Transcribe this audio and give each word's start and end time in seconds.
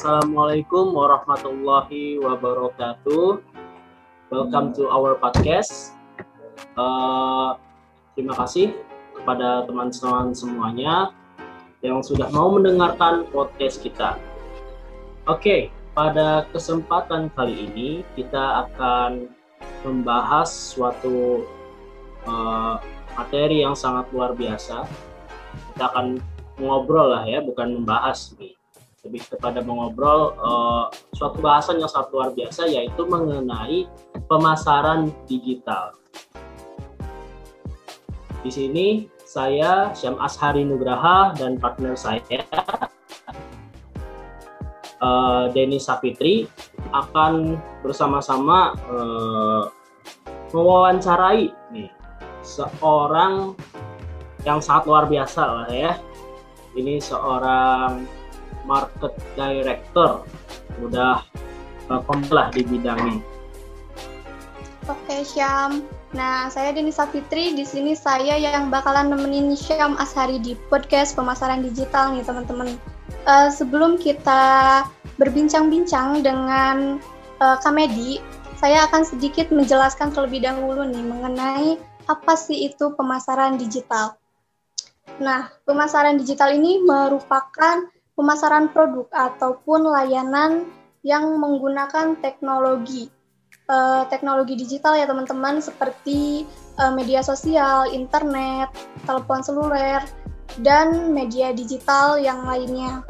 Assalamualaikum 0.00 0.96
warahmatullahi 0.96 2.16
wabarakatuh. 2.24 3.36
Welcome 4.32 4.72
to 4.72 4.88
our 4.88 5.12
podcast. 5.20 5.92
Uh, 6.72 7.60
terima 8.16 8.32
kasih 8.32 8.72
kepada 9.12 9.68
teman-teman 9.68 10.32
semuanya 10.32 11.12
yang 11.84 12.00
sudah 12.00 12.32
mau 12.32 12.48
mendengarkan 12.48 13.28
podcast 13.28 13.84
kita. 13.84 14.16
Oke, 15.28 15.36
okay, 15.36 15.60
pada 15.92 16.48
kesempatan 16.48 17.28
kali 17.36 17.68
ini 17.68 18.00
kita 18.16 18.72
akan 18.72 19.28
membahas 19.84 20.48
suatu 20.48 21.44
uh, 22.24 22.80
materi 23.20 23.68
yang 23.68 23.76
sangat 23.76 24.08
luar 24.16 24.32
biasa. 24.32 24.80
Kita 25.76 25.92
akan 25.92 26.24
ngobrol 26.56 27.12
lah 27.12 27.28
ya, 27.28 27.44
bukan 27.44 27.84
membahas 27.84 28.32
nih 28.40 28.59
lebih 29.00 29.24
kepada 29.32 29.64
mengobrol 29.64 30.36
uh, 30.36 30.92
suatu 31.16 31.40
bahasan 31.40 31.80
yang 31.80 31.88
sangat 31.88 32.12
luar 32.12 32.30
biasa 32.36 32.68
yaitu 32.68 33.02
mengenai 33.08 33.88
pemasaran 34.28 35.08
digital. 35.24 35.96
Di 38.44 38.50
sini 38.52 39.08
saya 39.24 39.92
Syam 39.96 40.20
Ashari 40.20 40.64
Nugraha 40.68 41.32
dan 41.36 41.56
partner 41.56 41.96
saya 41.96 42.44
uh, 45.00 45.48
Denny 45.52 45.80
Sapitri 45.80 46.44
akan 46.92 47.56
bersama-sama 47.80 48.76
uh, 48.88 49.64
mewawancarai 50.52 51.48
nih 51.72 51.90
seorang 52.44 53.56
yang 54.44 54.60
sangat 54.60 54.88
luar 54.88 55.04
biasa 55.08 55.42
lah 55.44 55.68
ya. 55.72 55.92
Ini 56.70 57.02
seorang 57.02 58.19
market 58.64 59.12
director 59.36 60.24
udah 60.80 61.24
uh, 61.90 62.48
di 62.54 62.62
bidangnya. 62.64 63.20
Oke 64.88 65.22
Syam. 65.22 65.84
Nah 66.10 66.50
saya 66.50 66.74
Deni 66.74 66.90
Safitri 66.90 67.54
di 67.54 67.62
sini 67.62 67.94
saya 67.94 68.34
yang 68.34 68.72
bakalan 68.72 69.14
nemenin 69.14 69.54
Syam 69.54 69.94
Ashari 70.00 70.42
di 70.42 70.58
podcast 70.72 71.14
pemasaran 71.14 71.62
digital 71.62 72.16
nih 72.16 72.24
teman-teman. 72.26 72.74
Uh, 73.28 73.52
sebelum 73.52 74.00
kita 74.00 74.82
berbincang-bincang 75.20 76.24
dengan 76.24 76.96
uh, 77.38 77.56
Kamedi, 77.60 78.18
saya 78.56 78.88
akan 78.88 79.04
sedikit 79.04 79.52
menjelaskan 79.52 80.10
terlebih 80.16 80.40
dahulu 80.40 80.88
nih 80.88 81.04
mengenai 81.04 81.76
apa 82.08 82.34
sih 82.34 82.72
itu 82.72 82.96
pemasaran 82.96 83.60
digital. 83.60 84.16
Nah, 85.20 85.52
pemasaran 85.68 86.16
digital 86.16 86.56
ini 86.56 86.80
merupakan 86.80 87.86
pemasaran 88.20 88.68
produk 88.68 89.08
ataupun 89.08 89.88
layanan 89.88 90.68
yang 91.00 91.40
menggunakan 91.40 92.20
teknologi 92.20 93.08
uh, 93.72 94.04
teknologi 94.12 94.60
digital 94.60 94.92
ya 94.92 95.08
teman-teman 95.08 95.64
seperti 95.64 96.44
uh, 96.76 96.92
media 96.92 97.24
sosial, 97.24 97.88
internet, 97.88 98.68
telepon 99.08 99.40
seluler 99.40 100.04
dan 100.60 101.16
media 101.16 101.56
digital 101.56 102.20
yang 102.20 102.44
lainnya. 102.44 103.00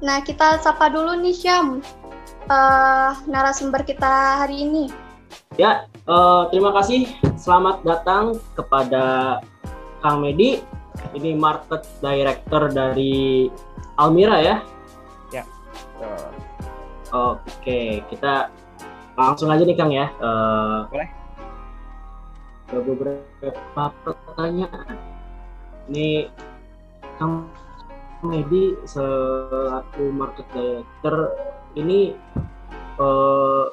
Nah 0.00 0.24
kita 0.24 0.64
sapa 0.64 0.88
dulu 0.88 1.20
nih 1.20 1.36
Syam 1.36 1.84
uh, 2.48 3.12
narasumber 3.28 3.84
kita 3.84 4.46
hari 4.48 4.64
ini. 4.64 4.88
Ya 5.60 5.84
uh, 6.08 6.48
terima 6.48 6.72
kasih 6.72 7.04
selamat 7.36 7.84
datang 7.84 8.40
kepada 8.56 9.36
Kang 10.00 10.24
Medi 10.24 10.64
ini 11.16 11.36
market 11.36 11.84
director 12.00 12.68
dari 12.72 13.48
Almira 13.96 14.38
ya? 14.40 14.56
Ya. 15.32 15.44
Uh. 16.00 16.32
Oke, 17.12 18.00
kita 18.08 18.48
langsung 19.16 19.52
aja 19.52 19.64
nih 19.64 19.76
Kang 19.76 19.92
ya. 19.92 20.08
Uh, 20.16 20.88
Boleh. 20.88 21.10
Beberapa 22.72 23.84
pertanyaan. 24.00 24.96
Ini 25.92 26.32
Kang 27.20 27.52
Medi 28.22 28.78
selaku 28.86 30.14
market 30.14 30.46
director 30.54 31.34
ini 31.74 32.14
uh, 32.96 33.71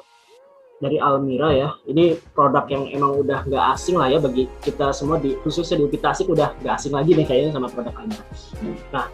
dari 0.80 0.96
Almira 0.96 1.52
ya. 1.52 1.68
Ini 1.86 2.16
produk 2.32 2.64
yang 2.72 2.88
emang 2.90 3.20
udah 3.20 3.44
nggak 3.46 3.64
asing 3.76 4.00
lah 4.00 4.08
ya 4.08 4.18
bagi 4.18 4.48
kita 4.64 4.90
semua 4.96 5.20
di 5.20 5.36
khususnya 5.44 5.78
di 5.78 5.84
Upita 5.86 6.16
Asik 6.16 6.32
udah 6.32 6.56
nggak 6.64 6.74
asing 6.80 6.96
lagi 6.96 7.12
nih 7.14 7.26
kayaknya 7.28 7.52
sama 7.54 7.68
produk 7.68 7.94
Almira. 8.00 8.24
Nah, 8.90 9.06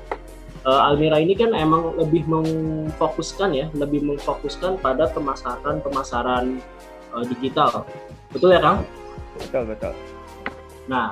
uh, 0.65 0.81
Almira 0.89 1.19
ini 1.19 1.35
kan 1.35 1.51
emang 1.53 1.99
lebih 1.99 2.25
memfokuskan 2.31 3.51
ya, 3.53 3.67
lebih 3.75 4.01
memfokuskan 4.07 4.79
pada 4.79 5.11
pemasaran 5.11 5.83
pemasaran 5.83 6.63
uh, 7.13 7.27
digital. 7.27 7.85
Betul 8.31 8.55
ya, 8.55 8.61
Kang? 8.63 8.87
Betul, 9.37 9.63
betul. 9.69 9.93
Nah, 10.87 11.11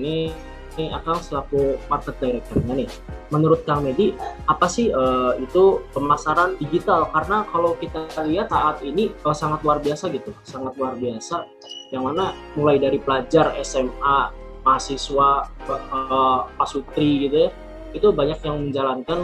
ini 0.00 0.32
ini 0.76 0.88
akan 0.92 1.16
selaku 1.20 1.76
market 1.88 2.16
directornya 2.20 2.84
nih. 2.84 2.90
Menurut 3.32 3.64
Kang 3.64 3.84
Medi, 3.84 4.12
apa 4.48 4.68
sih 4.68 4.92
uh, 4.92 5.36
itu 5.40 5.80
pemasaran 5.92 6.56
digital? 6.60 7.08
Karena 7.12 7.44
kalau 7.48 7.76
kita 7.76 8.08
lihat 8.24 8.52
saat 8.52 8.80
ini 8.84 9.12
uh, 9.24 9.36
sangat 9.36 9.64
luar 9.64 9.80
biasa 9.80 10.08
gitu, 10.12 10.32
sangat 10.44 10.76
luar 10.76 10.96
biasa. 10.96 11.48
Yang 11.92 12.02
mana 12.08 12.24
mulai 12.56 12.76
dari 12.80 12.96
pelajar 13.00 13.52
SMA, 13.60 14.32
mahasiswa, 14.64 15.48
uh, 15.68 16.40
pasutri 16.56 17.28
gitu 17.28 17.48
ya, 17.48 17.50
itu 17.92 18.08
banyak 18.12 18.40
yang 18.40 18.56
menjalankan 18.68 19.20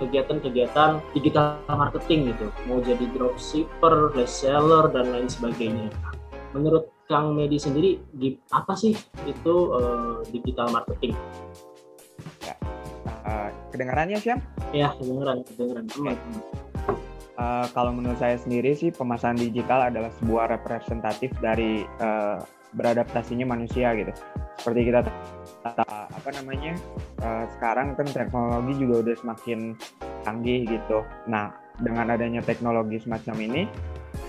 kegiatan-kegiatan 0.00 0.96
digital 1.12 1.60
marketing 1.68 2.32
gitu 2.32 2.48
mau 2.64 2.80
jadi 2.80 3.04
dropshipper, 3.12 4.16
reseller 4.16 4.88
dan 4.88 5.12
lain 5.12 5.28
sebagainya. 5.28 5.92
Menurut 6.56 6.88
Kang 7.10 7.34
Medi 7.34 7.58
sendiri 7.58 7.98
apa 8.54 8.78
sih 8.78 8.94
itu 9.26 9.54
uh, 9.74 10.22
digital 10.30 10.70
marketing? 10.70 11.18
Ya, 12.46 12.54
uh, 13.26 13.50
kedengarannya 13.74 14.22
siapa? 14.22 14.46
Ya 14.70 14.94
kedengaran, 14.94 15.42
kedengaran. 15.42 15.84
Okay. 15.90 16.14
Uh, 17.34 17.66
kalau 17.74 17.90
menurut 17.90 18.14
saya 18.22 18.38
sendiri 18.38 18.78
sih 18.78 18.94
pemasaran 18.94 19.34
digital 19.34 19.90
adalah 19.90 20.14
sebuah 20.22 20.54
representatif 20.54 21.34
dari 21.42 21.82
uh, 21.98 22.38
beradaptasinya 22.78 23.42
manusia 23.42 23.90
gitu. 23.98 24.14
Seperti 24.62 24.94
kita 24.94 25.02
apa 25.66 26.30
namanya 26.30 26.78
uh, 27.26 27.42
sekarang 27.58 27.98
kan 27.98 28.06
teknologi 28.06 28.78
juga 28.78 29.02
udah 29.02 29.16
semakin 29.18 29.74
canggih 30.22 30.62
gitu. 30.62 31.02
Nah 31.26 31.50
dengan 31.82 32.12
adanya 32.12 32.38
teknologi 32.44 33.02
semacam 33.02 33.34
ini 33.40 33.62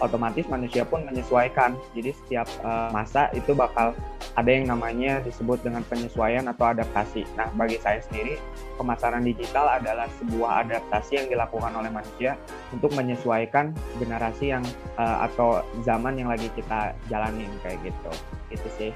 otomatis 0.01 0.43
manusia 0.49 0.83
pun 0.83 1.05
menyesuaikan. 1.05 1.77
Jadi 1.93 2.11
setiap 2.11 2.49
uh, 2.65 2.89
masa 2.89 3.29
itu 3.37 3.53
bakal 3.53 3.93
ada 4.35 4.49
yang 4.49 4.67
namanya 4.67 5.21
disebut 5.21 5.61
dengan 5.61 5.85
penyesuaian 5.85 6.47
atau 6.49 6.73
adaptasi. 6.73 7.27
Nah, 7.37 7.51
bagi 7.53 7.77
saya 7.77 8.01
sendiri, 8.01 8.41
pemasaran 8.75 9.21
digital 9.21 9.67
adalah 9.79 10.09
sebuah 10.19 10.67
adaptasi 10.67 11.21
yang 11.21 11.27
dilakukan 11.29 11.71
oleh 11.77 11.91
manusia 11.93 12.35
untuk 12.73 12.91
menyesuaikan 12.97 13.75
generasi 14.01 14.51
yang 14.51 14.63
uh, 14.97 15.27
atau 15.29 15.61
zaman 15.85 16.17
yang 16.17 16.31
lagi 16.31 16.49
kita 16.57 16.97
jalanin 17.07 17.49
kayak 17.61 17.79
gitu. 17.85 18.11
Itu 18.51 18.67
sih 18.75 18.91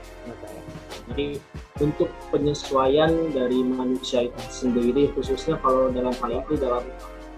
Jadi 1.12 1.40
untuk 1.80 2.12
penyesuaian 2.34 3.32
dari 3.32 3.64
manusia 3.64 4.28
itu 4.28 4.42
sendiri, 4.52 5.14
khususnya 5.16 5.56
kalau 5.62 5.94
dalam 5.94 6.12
hal 6.20 6.44
itu 6.44 6.60
dalam 6.60 6.84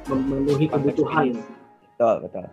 memenuhi 0.07 0.72
kebutuhan. 0.72 1.35
Betul, 1.97 2.16
betul. 2.23 2.45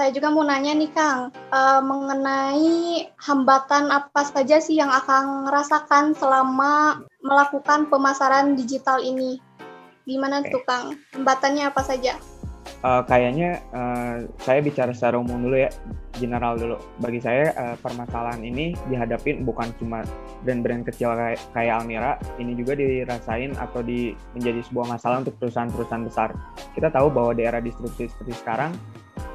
Saya 0.00 0.16
juga 0.16 0.32
mau 0.32 0.40
nanya 0.40 0.72
nih 0.72 0.88
Kang, 0.96 1.28
uh, 1.52 1.84
mengenai 1.84 3.04
hambatan 3.20 3.92
apa 3.92 4.24
saja 4.24 4.56
sih 4.56 4.80
yang 4.80 4.88
akan 4.88 5.44
rasakan 5.52 6.16
selama 6.16 7.04
melakukan 7.20 7.84
pemasaran 7.92 8.56
digital 8.56 8.96
ini? 9.04 9.36
Gimana 10.08 10.40
okay. 10.40 10.56
tuh 10.56 10.64
Kang? 10.64 10.96
Hambatannya 11.12 11.68
apa 11.68 11.84
saja? 11.84 12.16
Uh, 12.80 13.04
kayaknya 13.04 13.60
uh, 13.76 14.24
saya 14.40 14.64
bicara 14.64 14.96
secara 14.96 15.20
umum 15.20 15.36
dulu 15.36 15.68
ya, 15.68 15.68
general 16.16 16.56
dulu. 16.56 16.80
Bagi 16.96 17.20
saya 17.20 17.52
uh, 17.52 17.76
permasalahan 17.84 18.40
ini 18.40 18.72
dihadapin 18.88 19.44
bukan 19.44 19.68
cuma 19.76 20.00
brand-brand 20.48 20.88
kecil 20.88 21.12
kayak, 21.12 21.44
kayak 21.52 21.76
Almira, 21.76 22.16
ini 22.40 22.56
juga 22.56 22.72
dirasain 22.72 23.52
atau 23.52 23.84
di 23.84 24.16
menjadi 24.32 24.64
sebuah 24.64 24.96
masalah 24.96 25.20
untuk 25.28 25.36
perusahaan-perusahaan 25.36 26.08
besar. 26.08 26.32
Kita 26.72 26.88
tahu 26.88 27.12
bahwa 27.12 27.36
di 27.36 27.44
era 27.44 27.60
disrupsi 27.60 28.08
seperti 28.08 28.32
sekarang, 28.40 28.72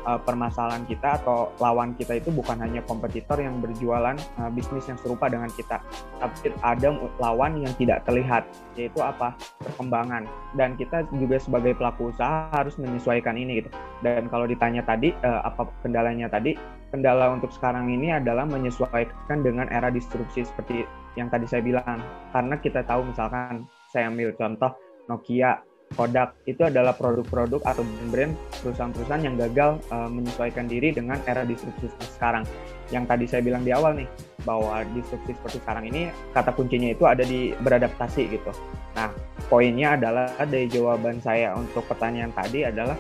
uh, 0.06 0.22
permasalahan 0.22 0.86
kita 0.86 1.19
atau 1.22 1.52
lawan 1.60 1.98
kita 1.98 2.22
itu 2.22 2.30
bukan 2.31 2.62
hanya 2.62 2.86
kompetitor 2.86 3.42
yang 3.42 3.60
berjualan 3.60 4.16
uh, 4.40 4.50
bisnis 4.54 4.86
yang 4.88 4.98
serupa 5.02 5.28
dengan 5.28 5.50
kita, 5.52 5.81
tapi 6.22 6.54
ada 6.62 6.94
lawan 7.19 7.60
yang 7.60 7.74
tidak 7.75 8.06
terlihat, 8.07 8.48
yaitu 8.80 9.02
apa? 9.02 9.36
Perkembangan. 9.62 10.30
Dan 10.56 10.80
kita 10.80 11.04
juga 11.18 11.42
sebagai 11.42 11.75
pelaku 11.75 12.13
usaha 12.13 12.48
harus 12.54 12.78
menyesuaikan 12.80 13.36
ini 13.36 13.66
gitu. 13.66 13.69
Dan 14.06 14.30
kalau 14.30 14.46
ditanya 14.46 14.86
tadi 14.86 15.12
uh, 15.25 15.42
apa 15.44 15.68
kendalanya 15.81 16.30
tadi, 16.31 16.56
kendala 16.94 17.34
untuk 17.34 17.52
sekarang 17.52 17.92
ini 17.92 18.16
adalah 18.16 18.48
menyesuaikan 18.48 19.42
dengan 19.44 19.68
era 19.74 19.92
disrupsi 19.92 20.46
seperti 20.48 20.88
yang 21.19 21.28
tadi 21.28 21.50
saya 21.50 21.66
bilang. 21.66 22.00
Karena 22.31 22.56
kita 22.62 22.86
tahu 22.86 23.10
misalkan 23.10 23.68
saya 23.92 24.07
ambil 24.07 24.31
contoh 24.38 24.72
Nokia 25.06 25.75
Kodak 25.93 26.33
itu 26.49 26.65
adalah 26.65 26.97
produk-produk 26.97 27.61
atau 27.61 27.85
brand 28.09 28.33
perusahaan-perusahaan 28.59 29.21
yang 29.21 29.37
gagal 29.37 29.77
uh, 29.93 30.09
menyesuaikan 30.09 30.65
diri 30.65 30.89
dengan 30.89 31.21
era 31.29 31.45
disrupsi 31.45 31.87
sekarang. 32.17 32.43
Yang 32.89 33.03
tadi 33.05 33.25
saya 33.29 33.41
bilang 33.45 33.61
di 33.61 33.71
awal 33.71 33.93
nih, 34.01 34.09
bahwa 34.43 34.81
disrupsi 34.97 35.37
seperti 35.37 35.57
sekarang 35.61 35.85
ini 35.93 36.09
kata 36.33 36.51
kuncinya 36.57 36.89
itu 36.89 37.05
ada 37.05 37.21
di 37.21 37.53
beradaptasi 37.61 38.21
gitu. 38.33 38.51
Nah, 38.97 39.13
poinnya 39.47 39.95
adalah 39.95 40.27
dari 40.43 40.67
jawaban 40.67 41.21
saya 41.21 41.53
untuk 41.53 41.85
pertanyaan 41.85 42.33
tadi 42.33 42.65
adalah 42.65 42.97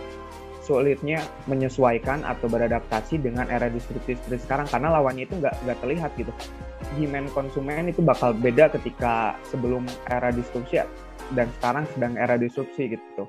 sulitnya 0.65 1.21
menyesuaikan 1.45 2.25
atau 2.25 2.49
beradaptasi 2.49 3.21
dengan 3.21 3.45
era 3.53 3.69
disrupsi 3.69 4.17
seperti 4.17 4.41
sekarang 4.49 4.65
karena 4.65 4.97
lawannya 4.97 5.29
itu 5.29 5.37
nggak 5.37 5.55
nggak 5.61 5.77
terlihat 5.85 6.11
gitu. 6.17 6.33
Demand 6.97 7.29
konsumen 7.33 7.91
itu 7.91 8.01
bakal 8.01 8.33
beda 8.33 8.73
ketika 8.73 9.37
sebelum 9.45 9.85
era 10.09 10.33
disrupsi 10.33 10.81
dan 11.33 11.49
sekarang 11.59 11.85
sedang 11.95 12.13
era 12.19 12.37
disrupsi 12.37 12.93
gitu 12.93 13.23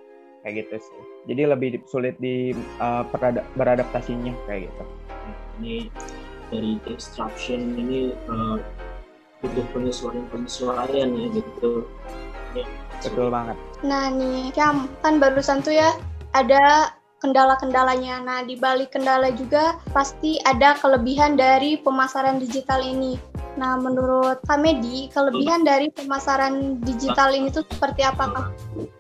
kayak 0.45 0.67
gitu 0.67 0.77
sih 0.79 1.01
jadi 1.33 1.57
lebih 1.57 1.81
sulit 1.89 2.15
di 2.21 2.53
uh, 2.83 3.03
beradaptasinya 3.57 4.37
kayak 4.45 4.69
gitu 4.69 4.85
ini 5.63 5.89
dari 6.53 6.79
disruption 6.85 7.75
ini 7.75 8.13
uh, 8.29 8.61
butuh 9.41 9.65
penyesuaian 9.73 10.25
penyesuaian 10.29 11.09
ya 11.13 11.27
gitu 11.33 11.89
ya. 12.53 12.67
betul 13.01 13.33
banget 13.33 13.57
nah 13.81 14.13
nih 14.13 14.53
Cam 14.53 14.87
kan 15.01 15.17
barusan 15.17 15.65
tuh 15.65 15.75
ya 15.75 15.91
ada 16.37 16.93
kendala-kendalanya. 17.21 18.21
Nah, 18.21 18.41
di 18.45 18.55
balik 18.55 18.95
kendala 18.95 19.33
juga 19.33 19.81
pasti 19.91 20.37
ada 20.45 20.77
kelebihan 20.77 21.35
dari 21.35 21.81
pemasaran 21.81 22.37
digital 22.39 22.85
ini. 22.85 23.17
Nah, 23.57 23.81
menurut 23.81 24.45
Kamedi, 24.45 25.09
kelebihan 25.09 25.65
dari 25.65 25.89
pemasaran 25.89 26.77
digital 26.85 27.33
ini 27.33 27.49
tuh 27.49 27.65
seperti 27.73 28.05
apa, 28.05 28.29
Kak? 28.29 28.47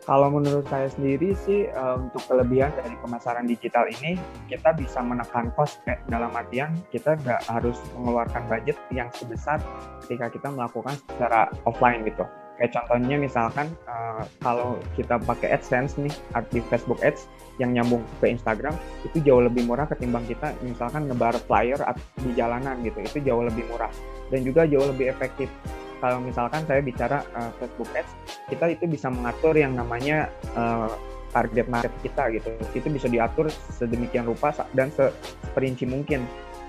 Kalau 0.08 0.32
menurut 0.32 0.64
saya 0.72 0.88
sendiri 0.88 1.36
sih, 1.44 1.68
uh, 1.76 2.00
untuk 2.00 2.24
kelebihan 2.24 2.72
dari 2.72 2.96
pemasaran 3.04 3.44
digital 3.44 3.84
ini, 3.84 4.16
kita 4.48 4.72
bisa 4.72 5.04
menekan 5.04 5.52
cost 5.52 5.84
kayak 5.84 6.00
dalam 6.08 6.32
artian 6.32 6.72
kita 6.88 7.20
nggak 7.20 7.44
harus 7.52 7.76
mengeluarkan 8.00 8.48
budget 8.48 8.80
yang 8.88 9.12
sebesar 9.12 9.60
ketika 10.08 10.32
kita 10.32 10.48
melakukan 10.48 10.96
secara 11.04 11.52
offline 11.68 12.08
gitu. 12.08 12.24
Kayak 12.56 12.72
contohnya 12.80 13.20
misalkan 13.20 13.68
uh, 13.84 14.24
kalau 14.40 14.80
kita 14.96 15.20
pakai 15.20 15.52
AdSense 15.52 16.00
nih 16.00 16.14
di 16.48 16.64
Facebook 16.72 17.04
Ads 17.04 17.28
yang 17.60 17.76
nyambung 17.76 18.00
ke 18.20 18.32
Instagram 18.32 18.72
itu 19.04 19.20
jauh 19.20 19.44
lebih 19.44 19.68
murah 19.68 19.84
ketimbang 19.84 20.24
kita 20.24 20.56
misalkan 20.64 21.08
ngebar 21.08 21.36
flyer 21.44 21.76
di 22.20 22.32
jalanan 22.32 22.80
gitu 22.84 23.00
itu 23.00 23.18
jauh 23.28 23.44
lebih 23.44 23.64
murah 23.68 23.92
dan 24.31 24.40
juga 24.43 24.67
jauh 24.67 24.87
lebih 24.88 25.11
efektif. 25.12 25.50
Kalau 25.96 26.20
misalkan 26.20 26.61
saya 26.69 26.84
bicara 26.84 27.25
uh, 27.32 27.50
Facebook 27.56 27.88
Ads 27.96 28.12
kita 28.52 28.76
itu 28.76 28.84
bisa 28.84 29.08
mengatur 29.08 29.56
yang 29.56 29.73
namanya 29.73 30.28
uh, 30.52 30.93
target 31.32 31.67
market 31.69 31.93
kita 32.00 32.32
gitu 32.32 32.49
itu 32.73 32.88
bisa 32.88 33.08
diatur 33.12 33.52
sedemikian 33.76 34.25
rupa 34.25 34.56
dan 34.73 34.88
seperinci 34.88 35.84
mungkin 35.84 36.25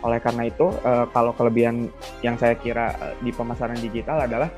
oleh 0.06 0.19
karena 0.21 0.48
itu 0.48 0.69
uh, 0.86 1.09
kalau 1.09 1.33
kelebihan 1.33 1.89
yang 2.21 2.38
saya 2.38 2.54
kira 2.59 2.94
uh, 3.00 3.13
di 3.24 3.33
pemasaran 3.33 3.80
digital 3.80 4.24
adalah 4.24 4.51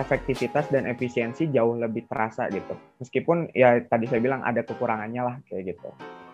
efektivitas 0.00 0.72
dan 0.72 0.88
efisiensi 0.88 1.52
jauh 1.52 1.76
lebih 1.76 2.08
terasa 2.08 2.48
gitu. 2.48 2.72
Meskipun 2.98 3.52
ya 3.52 3.76
tadi 3.84 4.08
saya 4.08 4.24
bilang 4.24 4.40
ada 4.40 4.64
kekurangannya 4.64 5.22
lah 5.22 5.36
kayak 5.46 5.76
gitu. 5.76 5.88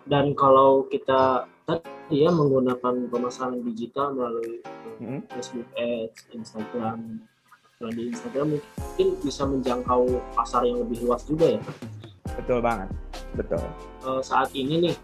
Dan 0.09 0.33
kalau 0.33 0.89
kita 0.89 1.45
tadi 1.69 2.25
ya 2.25 2.33
menggunakan 2.33 3.13
pemasaran 3.13 3.61
digital 3.61 4.17
melalui 4.17 4.65
hmm. 5.05 5.21
Facebook 5.29 5.69
Ads, 5.77 6.33
Instagram, 6.33 7.21
dan 7.79 7.93
di 7.93 8.11
Instagram 8.11 8.57
mungkin 8.57 9.09
bisa 9.21 9.45
menjangkau 9.45 10.09
pasar 10.33 10.65
yang 10.65 10.81
lebih 10.81 11.05
luas 11.05 11.23
juga 11.29 11.61
ya. 11.61 11.63
Betul 12.41 12.65
banget, 12.65 12.89
betul. 13.37 13.61
Uh, 14.01 14.25
saat 14.25 14.49
ini 14.57 14.89
nih 14.89 14.95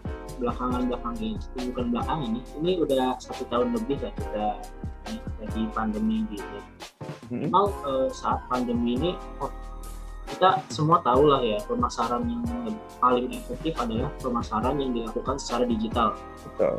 belakangan 0.41 0.89
belakangan 0.91 1.19
ini 1.21 1.39
bukan 1.71 1.85
belakangan 1.95 2.21
ini 2.27 2.41
ini 2.59 2.71
udah 2.83 3.15
satu 3.23 3.47
tahun 3.47 3.71
lebih 3.71 3.97
ya 4.03 4.11
kita 4.19 4.45
lagi 5.39 5.61
pandemi 5.71 6.27
gitu 6.33 6.59
hmm. 7.31 7.53
uh, 7.53 8.09
saat 8.11 8.43
pandemi 8.51 8.99
ini 8.99 9.11
kita 10.35 10.59
semua 10.67 10.99
tahu 10.99 11.31
lah 11.31 11.39
ya 11.39 11.55
pemasaran 11.63 12.27
yang 12.27 12.43
paling 12.99 13.31
efektif 13.31 13.71
adalah 13.79 14.11
pemasaran 14.19 14.75
yang 14.75 14.91
dilakukan 14.91 15.39
secara 15.39 15.63
digital. 15.63 16.11
Betul. 16.43 16.75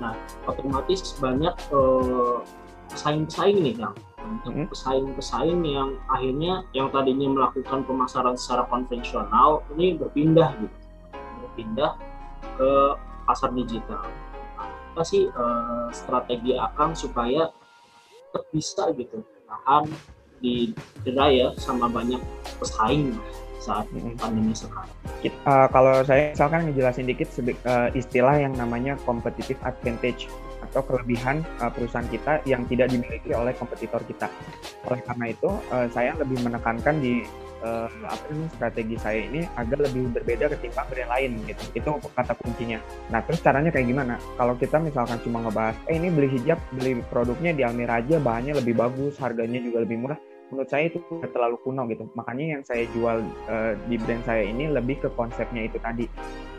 Nah, 0.00 0.16
otomatis 0.48 1.12
banyak 1.20 1.52
uh, 1.76 2.40
pesaing-pesaing 2.88 3.60
nih 3.60 3.76
yang 3.76 3.92
hmm. 4.48 4.64
pesaing-pesaing 4.72 5.60
yang 5.68 6.00
akhirnya 6.08 6.64
yang 6.72 6.88
tadinya 6.88 7.28
melakukan 7.28 7.84
pemasaran 7.84 8.34
secara 8.40 8.64
konvensional 8.72 9.60
ini 9.76 10.00
berpindah 10.00 10.56
gitu, 10.56 10.76
berpindah 11.44 12.00
ke 12.56 12.72
pasar 13.28 13.52
digital. 13.52 14.08
Apa 14.96 15.04
sih 15.04 15.28
uh, 15.28 15.92
strategi 15.92 16.56
akang 16.56 16.96
supaya 16.96 17.52
tetap 18.32 18.44
bisa 18.56 18.88
gitu 18.96 19.20
tahan 19.44 19.84
di 20.40 20.72
ya 21.32 21.48
sama 21.56 21.88
banyak 21.88 22.20
pesaing 22.60 23.16
saat 23.66 23.86
pandemi 24.14 24.54
sekarang. 24.54 24.86
Uh, 25.42 25.66
kalau 25.74 25.94
saya 26.06 26.30
misalkan 26.30 26.70
ngejelasin 26.70 27.06
dikit 27.10 27.28
uh, 27.66 27.90
istilah 27.98 28.38
yang 28.38 28.54
namanya 28.54 28.94
competitive 29.02 29.58
advantage 29.66 30.30
atau 30.62 30.80
kelebihan 30.84 31.44
uh, 31.60 31.70
perusahaan 31.72 32.06
kita 32.08 32.44
yang 32.48 32.64
tidak 32.68 32.92
dimiliki 32.92 33.32
oleh 33.32 33.52
kompetitor 33.56 34.00
kita. 34.04 34.28
Oleh 34.88 35.00
karena 35.04 35.32
itu, 35.32 35.50
uh, 35.72 35.86
saya 35.92 36.14
lebih 36.16 36.40
menekankan 36.44 37.00
di 37.00 37.24
uh, 37.64 37.88
apa 38.06 38.22
namanya 38.30 38.50
strategi 38.54 38.96
saya 39.00 39.20
ini 39.24 39.40
agak 39.56 39.88
lebih 39.90 40.12
berbeda 40.12 40.44
ketimbang 40.56 40.86
brand 40.90 41.10
lain 41.10 41.30
gitu. 41.48 41.62
Itu 41.74 41.88
kata 42.12 42.32
kuncinya. 42.38 42.78
Nah, 43.08 43.20
terus 43.24 43.40
caranya 43.40 43.70
kayak 43.72 43.86
gimana? 43.88 44.14
Kalau 44.36 44.54
kita 44.58 44.76
misalkan 44.82 45.18
cuma 45.24 45.42
ngebahas, 45.46 45.76
eh 45.88 45.96
ini 45.96 46.08
beli 46.12 46.28
hijab, 46.36 46.58
beli 46.74 47.00
produknya 47.08 47.52
di 47.56 47.62
Almira 47.64 48.02
aja, 48.02 48.20
bahannya 48.20 48.58
lebih 48.60 48.74
bagus, 48.76 49.16
harganya 49.18 49.58
juga 49.62 49.82
lebih 49.82 49.98
murah. 50.00 50.20
Menurut 50.46 50.70
saya 50.70 50.86
itu 50.86 51.02
terlalu 51.34 51.58
kuno 51.58 51.90
gitu. 51.90 52.06
Makanya 52.14 52.44
yang 52.58 52.62
saya 52.62 52.86
jual 52.94 53.18
uh, 53.50 53.74
di 53.90 53.98
brand 53.98 54.22
saya 54.22 54.46
ini 54.46 54.70
lebih 54.70 55.02
ke 55.02 55.08
konsepnya 55.18 55.66
itu 55.66 55.82
tadi. 55.82 56.06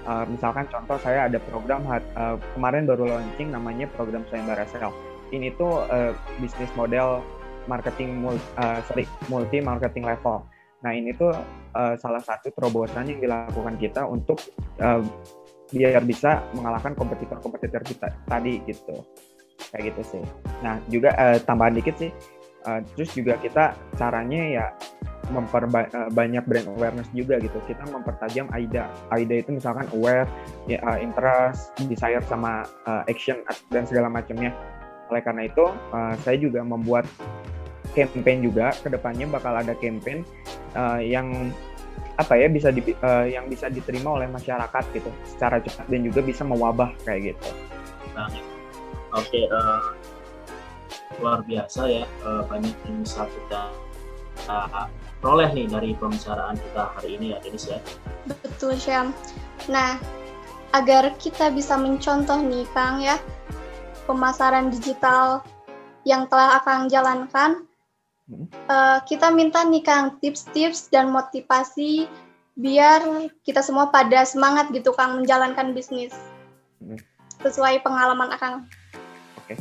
Uh, 0.07 0.23
misalkan 0.31 0.63
contoh 0.71 0.95
saya 1.03 1.27
ada 1.27 1.35
program 1.51 1.83
uh, 1.83 2.39
kemarin 2.55 2.87
baru 2.87 3.11
launching 3.11 3.51
namanya 3.51 3.91
program 3.91 4.23
sayembara 4.31 4.63
sale. 4.71 4.95
Ini 5.35 5.51
tuh 5.59 5.83
uh, 5.91 6.15
bisnis 6.39 6.71
model 6.79 7.19
marketing 7.67 8.23
multi, 8.23 8.47
uh, 8.55 8.79
sorry 8.87 9.03
multi 9.27 9.59
marketing 9.59 10.07
level 10.07 10.47
Nah 10.85 10.91
ini 10.93 11.13
tuh 11.17 11.33
uh, 11.73 11.95
salah 11.97 12.21
satu 12.21 12.53
terobosan 12.53 13.09
yang 13.09 13.19
dilakukan 13.21 13.75
kita 13.81 14.05
untuk 14.05 14.37
uh, 14.77 15.01
biar 15.73 16.05
bisa 16.05 16.45
mengalahkan 16.53 16.93
kompetitor-kompetitor 16.93 17.81
kita 17.81 18.07
tadi 18.29 18.61
gitu. 18.69 19.01
Kayak 19.73 19.93
gitu 19.93 20.01
sih. 20.17 20.23
Nah 20.61 20.77
juga 20.87 21.17
uh, 21.17 21.37
tambahan 21.41 21.81
dikit 21.81 21.97
sih, 21.97 22.11
uh, 22.69 22.79
terus 22.93 23.09
juga 23.17 23.41
kita 23.41 23.73
caranya 23.97 24.41
ya 24.45 24.65
memperbanyak 25.31 26.43
brand 26.47 26.67
awareness 26.71 27.09
juga 27.11 27.39
gitu. 27.41 27.59
Kita 27.67 27.83
mempertajam 27.87 28.47
AIDA. 28.51 28.87
AIDA 29.11 29.43
itu 29.43 29.51
misalkan 29.57 29.87
aware, 29.91 30.27
ya, 30.65 30.79
uh, 30.83 30.97
interest, 30.99 31.75
desire 31.87 32.23
sama 32.25 32.63
uh, 32.87 33.03
action 33.07 33.43
dan 33.71 33.83
segala 33.83 34.07
macamnya. 34.07 34.55
Oleh 35.07 35.23
karena 35.23 35.47
itu, 35.47 35.65
uh, 35.95 36.13
saya 36.23 36.35
juga 36.39 36.63
membuat 36.63 37.07
campaign 37.95 38.45
juga 38.45 38.75
ke 38.77 38.93
depannya 38.93 39.25
bakal 39.25 39.57
ada 39.57 39.73
campaign 39.79 40.21
uh, 40.77 41.01
yang 41.01 41.49
apa 42.17 42.33
ya 42.33 42.49
bisa 42.49 42.73
di, 42.73 42.81
uh, 42.81 43.25
yang 43.29 43.45
bisa 43.45 43.69
diterima 43.69 44.17
oleh 44.17 44.27
masyarakat 44.29 44.83
gitu 44.93 45.09
secara 45.25 45.61
cepat 45.61 45.85
dan 45.85 46.01
juga 46.01 46.19
bisa 46.25 46.41
mewabah 46.41 46.93
kayak 47.05 47.33
gitu. 47.33 47.49
Nah, 48.17 48.29
oke 49.13 49.25
okay, 49.25 49.45
uh, 49.49 49.57
eh, 49.57 49.81
luar 51.21 51.41
biasa 51.45 51.81
ya 51.89 52.05
banyak 52.45 52.73
yang 52.85 52.97
bisa 53.01 53.25
uh, 54.45 54.85
peroleh 55.19 55.49
nih 55.53 55.67
dari 55.67 55.91
pembicaraan 55.97 56.57
kita 56.57 56.93
hari 56.97 57.17
ini 57.17 57.33
ya 57.33 57.37
Denis 57.41 57.65
ya. 57.69 57.79
Betul 58.27 58.77
Syam. 58.77 59.13
Nah 59.69 59.97
agar 60.75 61.15
kita 61.17 61.49
bisa 61.53 61.79
mencontoh 61.79 62.37
nih 62.43 62.67
Kang 62.75 62.99
ya 62.99 63.17
pemasaran 64.05 64.69
digital 64.69 65.43
yang 66.07 66.27
telah 66.27 66.59
akan 66.63 66.87
jalankan 66.87 67.67
Uh, 68.67 68.99
kita 69.07 69.31
minta 69.31 69.63
nih 69.63 69.79
Kang 69.79 70.19
tips-tips 70.19 70.91
dan 70.91 71.07
motivasi 71.15 72.11
biar 72.59 73.31
kita 73.47 73.63
semua 73.63 73.87
pada 73.87 74.27
semangat 74.27 74.67
gitu 74.75 74.91
Kang 74.91 75.23
menjalankan 75.23 75.71
bisnis 75.71 76.11
hmm. 76.83 76.99
sesuai 77.39 77.79
pengalaman 77.87 78.27
Akang. 78.35 78.67
Oke, 79.39 79.55
okay. 79.55 79.57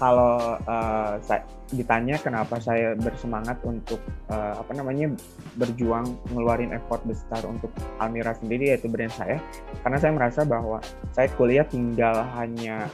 Kalau 0.00 0.56
uh, 0.64 1.20
saya 1.20 1.44
ditanya 1.70 2.16
kenapa 2.18 2.56
saya 2.56 2.96
bersemangat 2.96 3.60
untuk 3.68 4.00
uh, 4.32 4.56
apa 4.56 4.72
namanya 4.72 5.12
berjuang 5.60 6.08
ngeluarin 6.32 6.72
effort 6.72 7.04
besar 7.04 7.44
untuk 7.44 7.68
Almira 8.00 8.32
sendiri 8.32 8.72
yaitu 8.72 8.88
brand 8.88 9.12
saya, 9.12 9.36
karena 9.84 10.00
saya 10.00 10.12
merasa 10.16 10.40
bahwa 10.48 10.80
saya 11.12 11.28
kuliah 11.36 11.68
tinggal 11.68 12.24
hanya 12.40 12.88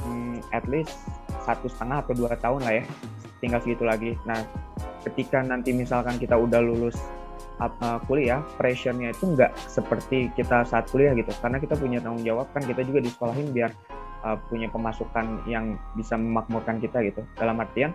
hmm, 0.00 0.40
at 0.56 0.64
least 0.66 0.96
satu 1.44 1.68
setengah 1.68 2.02
atau 2.02 2.16
dua 2.16 2.34
tahun 2.40 2.64
lah 2.64 2.74
ya 2.80 2.84
tinggal 3.44 3.60
segitu 3.60 3.84
lagi. 3.84 4.16
Nah, 4.24 4.40
ketika 5.04 5.44
nanti 5.44 5.76
misalkan 5.76 6.16
kita 6.16 6.34
udah 6.34 6.58
lulus 6.64 6.96
uh, 7.60 7.98
kuliah 8.08 8.40
pressure-nya 8.56 9.12
itu 9.12 9.36
nggak 9.36 9.52
seperti 9.68 10.32
kita 10.34 10.64
saat 10.66 10.88
kuliah 10.90 11.12
gitu 11.16 11.30
karena 11.40 11.60
kita 11.60 11.74
punya 11.76 11.98
tanggung 12.00 12.24
jawab 12.24 12.48
kan 12.52 12.64
kita 12.64 12.82
juga 12.84 13.04
disekolahin 13.04 13.52
biar 13.52 13.70
uh, 14.26 14.36
punya 14.50 14.66
pemasukan 14.66 15.46
yang 15.46 15.78
bisa 15.94 16.18
memakmurkan 16.18 16.82
kita 16.82 16.98
gitu. 17.06 17.22
Dalam 17.38 17.62
artian 17.62 17.94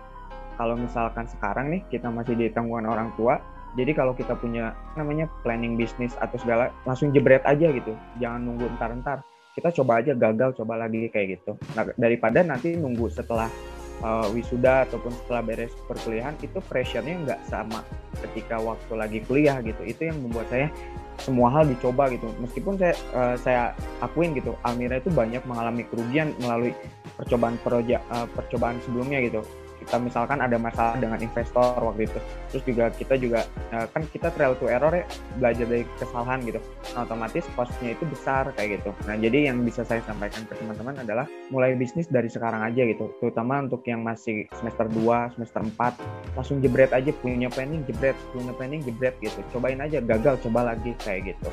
kalau 0.56 0.80
misalkan 0.80 1.28
sekarang 1.28 1.68
nih 1.68 1.84
kita 1.92 2.08
masih 2.08 2.32
di 2.36 2.48
tanggungan 2.48 2.88
orang 2.88 3.12
tua 3.20 3.40
jadi 3.72 3.92
kalau 3.96 4.12
kita 4.12 4.36
punya 4.36 4.76
namanya 5.00 5.28
planning 5.40 5.80
bisnis 5.80 6.12
atau 6.20 6.36
segala 6.36 6.68
langsung 6.84 7.08
jebret 7.08 7.40
aja 7.48 7.72
gitu. 7.72 7.96
Jangan 8.20 8.40
nunggu 8.44 8.68
entar-entar. 8.68 9.24
Kita 9.52 9.72
coba 9.80 10.00
aja 10.00 10.12
gagal 10.16 10.56
coba 10.60 10.80
lagi 10.80 11.08
kayak 11.08 11.40
gitu. 11.40 11.56
Nah, 11.76 11.88
daripada 11.96 12.44
nanti 12.44 12.76
nunggu 12.76 13.08
setelah 13.08 13.48
uh, 14.02 14.26
wisuda 14.34 14.84
ataupun 14.90 15.14
setelah 15.24 15.42
beres 15.42 15.72
perkuliahan 15.88 16.36
itu 16.42 16.58
pressure-nya 16.68 17.14
nggak 17.24 17.40
sama 17.48 17.80
ketika 18.20 18.60
waktu 18.60 18.92
lagi 18.94 19.18
kuliah 19.24 19.58
gitu. 19.64 19.82
Itu 19.86 20.12
yang 20.12 20.18
membuat 20.20 20.50
saya 20.52 20.68
semua 21.22 21.48
hal 21.54 21.70
dicoba 21.70 22.10
gitu. 22.10 22.28
Meskipun 22.42 22.76
saya 22.76 22.94
uh, 23.14 23.36
saya 23.38 23.62
akuin 24.04 24.34
gitu 24.36 24.52
Almira 24.66 24.98
itu 24.98 25.08
banyak 25.08 25.40
mengalami 25.46 25.86
kerugian 25.88 26.34
melalui 26.42 26.74
percobaan 27.16 27.56
proyek 27.62 28.02
uh, 28.10 28.26
percobaan 28.34 28.82
sebelumnya 28.82 29.22
gitu 29.22 29.40
kita 29.82 29.98
misalkan 29.98 30.38
ada 30.38 30.56
masalah 30.56 30.94
dengan 30.96 31.18
investor 31.18 31.76
waktu 31.82 32.06
itu. 32.06 32.18
Terus 32.54 32.64
juga 32.64 32.84
kita 32.94 33.14
juga 33.18 33.40
uh, 33.74 33.86
kan 33.90 34.06
kita 34.08 34.30
trial 34.32 34.54
to 34.56 34.70
error 34.70 34.94
ya 34.94 35.04
belajar 35.36 35.66
dari 35.66 35.84
kesalahan 35.98 36.38
gitu. 36.46 36.60
Nah, 36.94 37.04
otomatis 37.04 37.44
costnya 37.58 37.98
itu 37.98 38.04
besar 38.06 38.48
kayak 38.54 38.80
gitu. 38.80 38.90
Nah 39.04 39.14
jadi 39.18 39.52
yang 39.52 39.60
bisa 39.66 39.82
saya 39.82 40.00
sampaikan 40.06 40.46
ke 40.46 40.54
teman-teman 40.56 41.02
adalah 41.02 41.26
mulai 41.50 41.74
bisnis 41.74 42.06
dari 42.06 42.30
sekarang 42.30 42.62
aja 42.62 42.86
gitu. 42.86 43.10
Terutama 43.18 43.66
untuk 43.66 43.82
yang 43.84 44.06
masih 44.06 44.46
semester 44.54 44.86
2 44.88 45.34
semester 45.34 45.60
4 45.60 46.38
langsung 46.38 46.62
jebret 46.62 46.94
aja 46.94 47.10
punya 47.20 47.50
planning 47.50 47.82
jebret 47.84 48.16
punya 48.30 48.54
planning 48.54 48.80
jebret 48.86 49.18
gitu. 49.18 49.42
Cobain 49.52 49.82
aja 49.82 49.98
gagal 49.98 50.38
coba 50.46 50.74
lagi 50.74 50.94
kayak 51.02 51.34
gitu. 51.34 51.50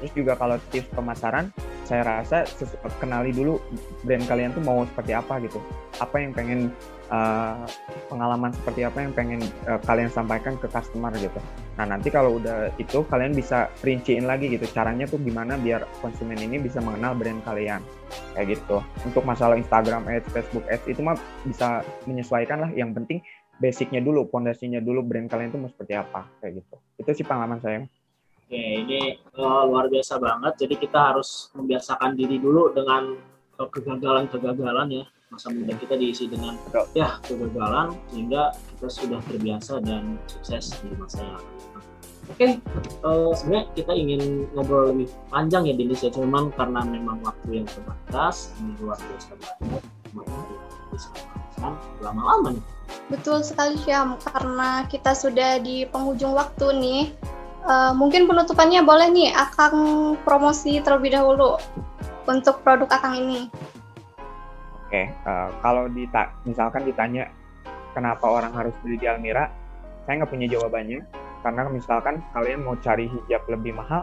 Terus 0.00 0.12
juga 0.16 0.32
kalau 0.36 0.56
tips 0.72 0.88
pemasaran 0.96 1.52
saya 1.84 2.06
rasa 2.06 2.46
kenali 3.02 3.34
dulu 3.34 3.58
brand 4.06 4.24
kalian 4.30 4.54
tuh 4.54 4.62
mau 4.62 4.86
seperti 4.86 5.12
apa 5.12 5.42
gitu. 5.42 5.58
Apa 5.98 6.22
yang 6.22 6.32
pengen 6.32 6.70
uh, 7.10 7.66
pengalaman 8.08 8.54
seperti 8.54 8.86
apa 8.86 9.04
yang 9.04 9.12
pengen 9.12 9.42
uh, 9.66 9.78
kalian 9.84 10.08
sampaikan 10.08 10.56
ke 10.56 10.70
customer 10.70 11.12
gitu. 11.18 11.36
Nah 11.76 11.84
nanti 11.90 12.08
kalau 12.08 12.38
udah 12.38 12.72
itu 12.78 13.02
kalian 13.10 13.34
bisa 13.34 13.68
rinciin 13.84 14.24
lagi 14.24 14.48
gitu 14.48 14.64
caranya 14.70 15.04
tuh 15.04 15.18
gimana 15.20 15.58
biar 15.58 15.84
konsumen 16.00 16.38
ini 16.38 16.62
bisa 16.62 16.78
mengenal 16.80 17.18
brand 17.18 17.42
kalian. 17.44 17.82
Kayak 18.34 18.58
gitu. 18.58 18.78
Untuk 19.04 19.22
masalah 19.26 19.58
Instagram 19.58 20.06
Ads 20.06 20.30
Facebook 20.30 20.64
Ads 20.70 20.86
itu 20.88 21.00
mah 21.02 21.18
bisa 21.44 21.82
menyesuaikan 22.06 22.62
lah. 22.62 22.70
Yang 22.72 23.02
penting 23.02 23.18
basicnya 23.60 24.00
dulu 24.00 24.24
pondasinya 24.30 24.80
dulu 24.80 25.04
brand 25.04 25.28
kalian 25.28 25.52
itu 25.52 25.58
mau 25.60 25.68
seperti 25.68 25.92
apa 25.98 26.24
kayak 26.40 26.64
gitu. 26.64 26.76
Itu 26.96 27.10
sih 27.12 27.26
pengalaman 27.26 27.60
saya. 27.60 27.84
Oke, 28.50 28.58
ini 28.58 29.14
uh, 29.38 29.62
luar 29.62 29.86
biasa 29.86 30.18
banget. 30.18 30.66
Jadi 30.66 30.74
kita 30.74 31.14
harus 31.14 31.54
membiasakan 31.54 32.18
diri 32.18 32.42
dulu 32.42 32.74
dengan 32.74 33.14
kegagalan-kegagalan 33.60 34.88
ya. 34.90 35.04
Masa 35.30 35.46
muda 35.54 35.78
kita 35.78 35.94
diisi 35.94 36.26
dengan 36.26 36.58
ya 36.90 37.22
kegagalan 37.22 37.94
sehingga 38.10 38.50
kita 38.74 38.88
sudah 38.90 39.20
terbiasa 39.30 39.78
dan 39.86 40.18
sukses 40.26 40.74
di 40.82 40.90
masa 40.98 41.22
yang 41.22 41.38
akan 41.38 41.54
datang. 41.54 41.84
Oke, 42.30 42.46
uh, 43.06 43.30
sebenarnya 43.38 43.64
kita 43.78 43.92
ingin 43.94 44.22
ngobrol 44.58 44.90
lebih 44.90 45.06
panjang 45.30 45.70
ya 45.70 45.74
Denis 45.78 46.02
ya, 46.02 46.10
cuman 46.10 46.50
karena 46.58 46.82
memang 46.82 47.22
waktu 47.22 47.62
yang 47.62 47.66
terbatas, 47.70 48.50
ini 48.58 48.74
luar 48.82 48.98
biasa 48.98 49.38
banget. 49.38 49.82
Lama-lama 52.02 52.58
nih. 52.58 52.64
Betul 53.06 53.46
sekali 53.46 53.78
Syam, 53.86 54.18
karena 54.26 54.82
kita 54.90 55.14
sudah 55.14 55.62
di 55.62 55.86
penghujung 55.86 56.34
waktu 56.34 56.66
nih 56.74 57.02
Uh, 57.60 57.92
mungkin 57.92 58.24
penutupannya 58.24 58.80
boleh 58.80 59.12
nih 59.12 59.36
Akang 59.36 59.76
promosi 60.24 60.80
terlebih 60.80 61.12
dahulu 61.12 61.60
untuk 62.24 62.64
produk 62.64 62.88
Akang 62.88 63.20
ini. 63.20 63.52
Oke, 64.90 65.06
uh, 65.06 65.54
kalau 65.62 65.86
dita 65.86 66.34
misalkan 66.42 66.82
ditanya 66.82 67.30
kenapa 67.94 68.26
orang 68.26 68.50
harus 68.50 68.74
beli 68.82 68.98
di 68.98 69.06
Almira, 69.06 69.46
saya 70.02 70.18
nggak 70.18 70.34
punya 70.34 70.50
jawabannya. 70.50 71.06
Karena 71.46 71.70
misalkan 71.70 72.18
kalian 72.34 72.66
mau 72.66 72.74
cari 72.74 73.06
hijab 73.06 73.46
lebih 73.46 73.78
mahal 73.78 74.02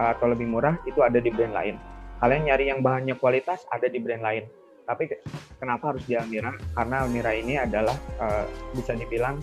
uh, 0.00 0.16
atau 0.16 0.32
lebih 0.32 0.48
murah, 0.48 0.80
itu 0.88 1.04
ada 1.04 1.20
di 1.20 1.28
brand 1.28 1.52
lain. 1.52 1.76
Kalian 2.16 2.48
nyari 2.48 2.64
yang 2.72 2.80
bahannya 2.80 3.12
kualitas, 3.20 3.68
ada 3.68 3.92
di 3.92 4.00
brand 4.00 4.24
lain. 4.24 4.48
Tapi 4.88 5.20
kenapa 5.60 5.92
harus 5.92 6.08
di 6.08 6.16
Almira? 6.16 6.56
Karena 6.72 7.04
Almira 7.04 7.36
ini 7.36 7.60
adalah 7.60 7.94
uh, 8.16 8.48
bisa 8.72 8.96
dibilang 8.96 9.36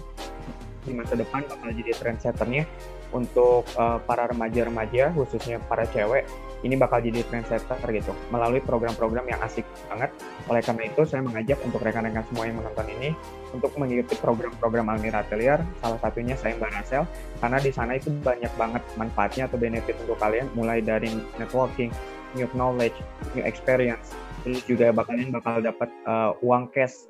di 0.90 0.98
masa 0.98 1.14
depan 1.14 1.46
bakal 1.46 1.70
jadi 1.70 1.94
trendsetternya 2.02 2.66
untuk 3.14 3.62
uh, 3.78 4.02
para 4.10 4.26
remaja-remaja 4.26 5.14
khususnya 5.14 5.62
para 5.70 5.86
cewek 5.86 6.26
ini 6.64 6.76
bakal 6.76 7.00
jadi 7.00 7.24
trendsetter 7.28 7.80
gitu 7.96 8.12
melalui 8.30 8.60
program-program 8.60 9.26
yang 9.32 9.40
asik 9.44 9.64
banget. 9.88 10.12
Oleh 10.52 10.62
karena 10.64 10.84
itu 10.92 11.02
saya 11.08 11.22
mengajak 11.24 11.60
untuk 11.64 11.80
rekan-rekan 11.80 12.24
semua 12.28 12.44
yang 12.48 12.58
menonton 12.60 12.88
ini 13.00 13.10
untuk 13.56 13.72
mengikuti 13.80 14.16
program-program 14.20 14.86
Almira 14.92 15.24
Atelier. 15.24 15.60
Salah 15.80 16.00
satunya 16.04 16.36
saya 16.36 16.60
Mbak 16.60 16.72
Rasel 16.76 17.04
karena 17.40 17.58
di 17.64 17.72
sana 17.72 17.92
itu 17.96 18.10
banyak 18.12 18.52
banget 18.60 18.84
manfaatnya 19.00 19.44
atau 19.48 19.58
benefit 19.58 19.96
untuk 20.04 20.20
kalian 20.20 20.48
mulai 20.54 20.84
dari 20.84 21.12
networking, 21.40 21.94
new 22.36 22.48
knowledge, 22.52 22.96
new 23.38 23.44
experience. 23.48 24.12
Terus 24.44 24.64
juga 24.68 24.92
kalian 24.92 25.36
bakal 25.36 25.60
dapat 25.64 25.90
uh, 26.08 26.32
uang 26.44 26.72
cash 26.76 27.08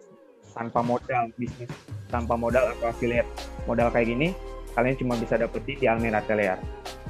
tanpa 0.53 0.81
modal 0.81 1.29
bisnis 1.37 1.69
tanpa 2.09 2.33
modal 2.33 2.73
atau 2.73 2.89
affiliate 2.89 3.29
modal 3.69 3.93
kayak 3.93 4.09
gini 4.09 4.33
kalian 4.73 4.95
cuma 4.97 5.13
bisa 5.17 5.35
dapetin 5.35 5.75
di 5.75 5.85
Almira 5.89 6.21
Atelier. 6.21 6.57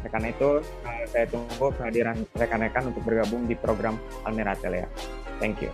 Karena 0.08 0.32
itu 0.32 0.64
uh, 0.64 1.04
saya 1.12 1.28
tunggu 1.28 1.76
kehadiran 1.76 2.24
rekan-rekan 2.32 2.96
untuk 2.96 3.04
bergabung 3.04 3.44
di 3.44 3.56
program 3.60 4.00
Almira 4.24 4.56
Atelier. 4.56 4.88
Thank 5.44 5.60
you. 5.60 5.72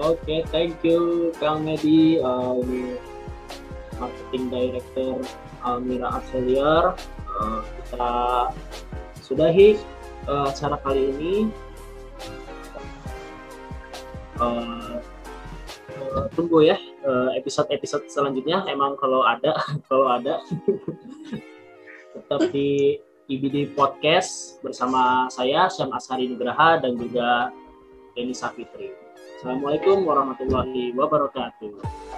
Oke, 0.00 0.16
okay, 0.24 0.40
thank 0.48 0.80
you 0.80 1.28
Kang 1.38 1.62
Medi, 1.62 2.18
uh, 2.24 2.56
marketing 4.00 4.48
director 4.48 5.20
Almira 5.60 6.18
Atelier. 6.18 6.96
Uh, 7.36 7.60
kita 7.62 8.10
sudahi 9.20 9.76
uh, 10.24 10.48
acara 10.48 10.80
kali 10.80 11.12
ini. 11.14 11.34
Uh, 14.40 14.96
uh, 16.00 16.26
tunggu 16.32 16.64
ya 16.64 16.80
episode-episode 17.36 18.08
selanjutnya. 18.08 18.64
Emang 18.72 18.96
kalau 18.96 19.20
ada, 19.22 19.52
kalau 19.88 20.08
ada 20.08 20.40
tetap 22.16 22.40
di 22.48 22.96
IBD 23.30 23.78
Podcast 23.78 24.58
bersama 24.58 25.30
saya 25.30 25.70
Syam 25.70 25.94
Ashari 25.94 26.26
Nugraha 26.26 26.82
dan 26.82 26.98
juga 26.98 27.54
Denny 28.18 28.34
Safitri. 28.34 28.90
Assalamualaikum 29.38 30.02
warahmatullahi 30.02 30.90
wabarakatuh. 30.98 32.09